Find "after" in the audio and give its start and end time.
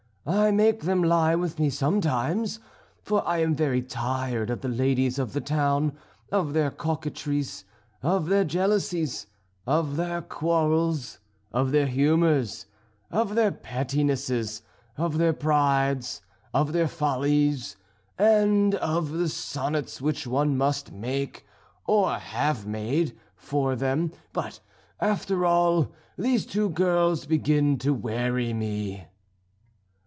24.99-25.47